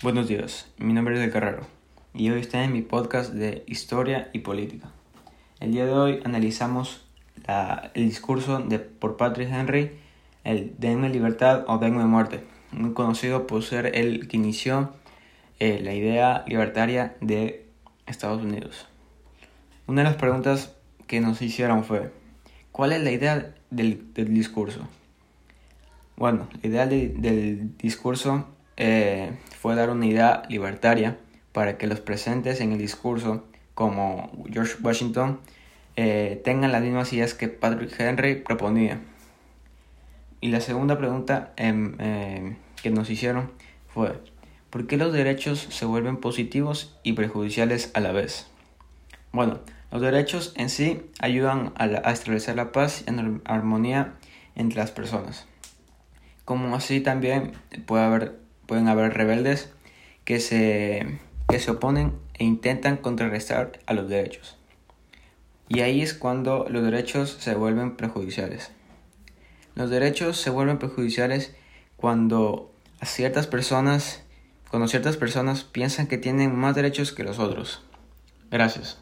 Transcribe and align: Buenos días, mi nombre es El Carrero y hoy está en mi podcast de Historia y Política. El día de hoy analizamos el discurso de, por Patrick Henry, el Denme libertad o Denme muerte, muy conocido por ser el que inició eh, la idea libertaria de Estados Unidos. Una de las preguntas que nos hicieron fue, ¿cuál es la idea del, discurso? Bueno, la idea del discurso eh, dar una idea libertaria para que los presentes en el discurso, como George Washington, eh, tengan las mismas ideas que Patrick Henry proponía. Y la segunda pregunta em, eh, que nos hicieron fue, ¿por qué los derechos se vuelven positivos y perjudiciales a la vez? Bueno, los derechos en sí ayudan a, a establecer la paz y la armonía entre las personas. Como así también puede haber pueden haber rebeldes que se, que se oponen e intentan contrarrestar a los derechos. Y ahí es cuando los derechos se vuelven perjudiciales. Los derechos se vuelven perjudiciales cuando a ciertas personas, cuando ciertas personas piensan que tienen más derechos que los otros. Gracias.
Buenos 0.00 0.28
días, 0.28 0.70
mi 0.78 0.92
nombre 0.92 1.16
es 1.16 1.20
El 1.20 1.32
Carrero 1.32 1.66
y 2.14 2.30
hoy 2.30 2.38
está 2.38 2.62
en 2.62 2.72
mi 2.72 2.82
podcast 2.82 3.32
de 3.32 3.64
Historia 3.66 4.30
y 4.32 4.38
Política. 4.38 4.92
El 5.58 5.72
día 5.72 5.86
de 5.86 5.92
hoy 5.92 6.20
analizamos 6.24 7.04
el 7.94 8.04
discurso 8.08 8.60
de, 8.60 8.78
por 8.78 9.16
Patrick 9.16 9.50
Henry, 9.50 9.98
el 10.44 10.76
Denme 10.78 11.08
libertad 11.08 11.64
o 11.66 11.78
Denme 11.78 12.04
muerte, 12.04 12.44
muy 12.70 12.92
conocido 12.92 13.48
por 13.48 13.64
ser 13.64 13.86
el 13.96 14.28
que 14.28 14.36
inició 14.36 14.92
eh, 15.58 15.80
la 15.82 15.92
idea 15.94 16.44
libertaria 16.46 17.16
de 17.20 17.66
Estados 18.06 18.40
Unidos. 18.40 18.86
Una 19.88 20.02
de 20.02 20.10
las 20.10 20.16
preguntas 20.16 20.76
que 21.08 21.20
nos 21.20 21.42
hicieron 21.42 21.82
fue, 21.82 22.12
¿cuál 22.70 22.92
es 22.92 23.02
la 23.02 23.10
idea 23.10 23.52
del, 23.70 24.14
discurso? 24.14 24.86
Bueno, 26.16 26.46
la 26.62 26.68
idea 26.68 26.86
del 26.86 27.76
discurso 27.78 28.46
eh, 28.76 29.32
dar 29.76 29.90
una 29.90 30.06
idea 30.06 30.42
libertaria 30.48 31.18
para 31.52 31.78
que 31.78 31.86
los 31.86 32.00
presentes 32.00 32.60
en 32.60 32.72
el 32.72 32.78
discurso, 32.78 33.44
como 33.74 34.30
George 34.50 34.74
Washington, 34.82 35.40
eh, 35.96 36.40
tengan 36.44 36.70
las 36.70 36.82
mismas 36.82 37.12
ideas 37.12 37.34
que 37.34 37.48
Patrick 37.48 37.98
Henry 37.98 38.36
proponía. 38.36 39.00
Y 40.40 40.48
la 40.48 40.60
segunda 40.60 40.96
pregunta 40.98 41.52
em, 41.56 41.96
eh, 41.98 42.56
que 42.80 42.90
nos 42.90 43.10
hicieron 43.10 43.50
fue, 43.88 44.20
¿por 44.70 44.86
qué 44.86 44.96
los 44.96 45.12
derechos 45.12 45.66
se 45.70 45.84
vuelven 45.84 46.18
positivos 46.18 46.96
y 47.02 47.14
perjudiciales 47.14 47.90
a 47.94 48.00
la 48.00 48.12
vez? 48.12 48.46
Bueno, 49.32 49.58
los 49.90 50.00
derechos 50.00 50.52
en 50.56 50.70
sí 50.70 51.02
ayudan 51.18 51.72
a, 51.76 51.84
a 51.84 52.12
establecer 52.12 52.54
la 52.54 52.70
paz 52.70 53.02
y 53.06 53.10
la 53.10 53.40
armonía 53.44 54.14
entre 54.54 54.78
las 54.78 54.92
personas. 54.92 55.46
Como 56.44 56.76
así 56.76 57.00
también 57.00 57.52
puede 57.86 58.04
haber 58.04 58.47
pueden 58.68 58.86
haber 58.86 59.14
rebeldes 59.14 59.70
que 60.26 60.38
se, 60.40 61.18
que 61.48 61.58
se 61.58 61.70
oponen 61.70 62.12
e 62.34 62.44
intentan 62.44 62.98
contrarrestar 62.98 63.80
a 63.86 63.94
los 63.94 64.08
derechos. 64.08 64.58
Y 65.68 65.80
ahí 65.80 66.02
es 66.02 66.12
cuando 66.12 66.66
los 66.68 66.84
derechos 66.84 67.36
se 67.40 67.54
vuelven 67.54 67.96
perjudiciales. 67.96 68.70
Los 69.74 69.88
derechos 69.88 70.36
se 70.36 70.50
vuelven 70.50 70.78
perjudiciales 70.78 71.54
cuando 71.96 72.70
a 73.00 73.06
ciertas 73.06 73.46
personas, 73.46 74.22
cuando 74.70 74.86
ciertas 74.86 75.16
personas 75.16 75.64
piensan 75.64 76.06
que 76.06 76.18
tienen 76.18 76.54
más 76.54 76.76
derechos 76.76 77.12
que 77.12 77.24
los 77.24 77.38
otros. 77.38 77.82
Gracias. 78.50 78.98